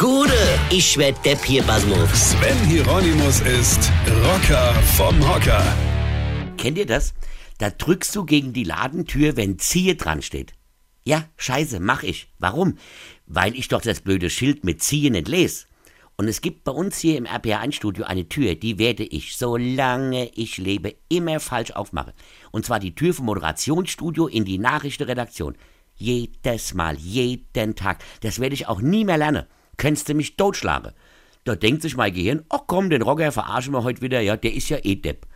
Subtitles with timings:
[0.00, 0.32] Gude,
[0.70, 2.30] ich werd Depp hier, Basmus.
[2.30, 3.92] Sven Hieronymus ist
[4.24, 5.62] Rocker vom Hocker.
[6.56, 7.12] Kennt ihr das?
[7.58, 10.54] Da drückst du gegen die Ladentür, wenn Ziehe dran steht.
[11.04, 12.28] Ja, scheiße, mach ich.
[12.38, 12.78] Warum?
[13.26, 15.66] Weil ich doch das blöde Schild mit Ziehe nicht lese.
[16.16, 20.56] Und es gibt bei uns hier im RPA1-Studio eine Tür, die werde ich, solange ich
[20.56, 22.14] lebe, immer falsch aufmachen.
[22.52, 25.58] Und zwar die Tür vom Moderationsstudio in die Nachrichtenredaktion.
[25.94, 28.02] Jedes Mal, jeden Tag.
[28.22, 29.44] Das werde ich auch nie mehr lernen.
[29.80, 30.92] Könntest du mich totschlagen.
[31.44, 34.52] Da denkt sich mein Gehirn, ach komm, den Rocker verarschen wir heute wieder, ja, der
[34.52, 35.26] ist ja eh Depp.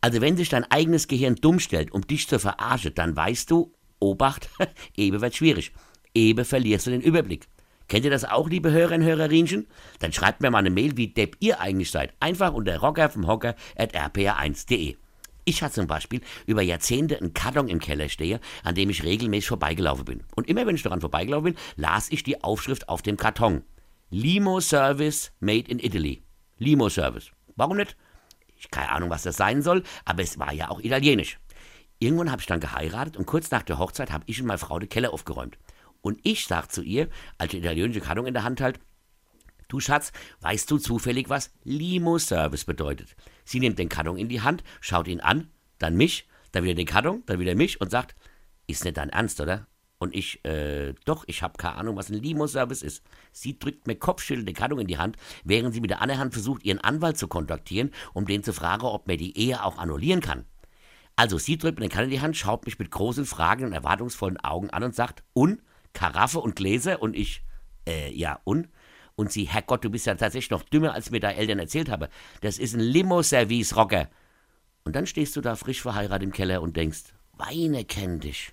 [0.00, 3.72] Also wenn sich dein eigenes Gehirn dumm stellt, um dich zu verarschen, dann weißt du,
[4.00, 4.50] Obacht,
[4.96, 5.70] Ebe wird schwierig.
[6.14, 7.46] Ebe verlierst du den Überblick.
[7.86, 9.68] Kennt ihr das auch, liebe Hörerinnen und Hörerinchen?
[10.00, 12.12] Dann schreibt mir mal eine Mail, wie depp ihr eigentlich seid.
[12.18, 14.96] Einfach unter rocker vom Hocker at rpa1.de.
[15.44, 19.46] Ich hatte zum Beispiel über Jahrzehnte einen Karton im Keller stehe, an dem ich regelmäßig
[19.46, 20.24] vorbeigelaufen bin.
[20.34, 23.62] Und immer wenn ich daran vorbeigelaufen bin, las ich die Aufschrift auf dem Karton.
[24.18, 26.22] Limo Service made in Italy.
[26.56, 27.30] Limo Service.
[27.54, 27.98] Warum nicht?
[28.56, 31.38] Ich keine Ahnung, was das sein soll, aber es war ja auch italienisch.
[31.98, 34.78] Irgendwann habe ich dann geheiratet und kurz nach der Hochzeit habe ich und meine Frau
[34.78, 35.58] den Keller aufgeräumt.
[36.00, 38.80] Und ich sag zu ihr, als die italienische Karton in der Hand halt,
[39.68, 43.16] du Schatz, weißt du zufällig, was Limo-Service bedeutet?
[43.44, 46.86] Sie nimmt den Karton in die Hand, schaut ihn an, dann mich, dann wieder den
[46.86, 48.16] Karton, dann wieder mich und sagt,
[48.66, 49.66] ist nicht dein Ernst, oder?
[49.98, 53.02] Und ich, äh, doch, ich habe keine Ahnung, was ein Limo-Service ist.
[53.32, 56.32] Sie drückt mir kopfschüttelnd den Karton in die Hand, während sie mit der anderen Hand
[56.34, 60.20] versucht, ihren Anwalt zu kontaktieren, um den zu fragen, ob man die Ehe auch annullieren
[60.20, 60.44] kann.
[61.16, 64.38] Also, sie drückt mir den Karton in die Hand, schaut mich mit großen, fragenden, erwartungsvollen
[64.38, 65.62] Augen an und sagt, und?
[65.94, 67.42] Karaffe und Gläser und ich,
[67.88, 68.68] äh, ja, und?
[69.14, 72.10] Und sie, Herrgott, du bist ja tatsächlich noch dümmer, als mir deine Eltern erzählt habe.
[72.42, 74.10] Das ist ein Limo-Service-Rocker.
[74.84, 78.52] Und dann stehst du da frisch verheiratet im Keller und denkst, Weine kenn dich,